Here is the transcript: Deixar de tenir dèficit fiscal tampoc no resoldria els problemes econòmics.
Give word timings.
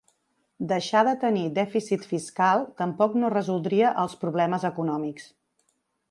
Deixar 0.69 1.01
de 1.07 1.11
tenir 1.23 1.43
dèficit 1.57 2.07
fiscal 2.13 2.65
tampoc 2.81 3.17
no 3.23 3.29
resoldria 3.33 3.91
els 4.05 4.17
problemes 4.23 4.65
econòmics. 4.71 5.29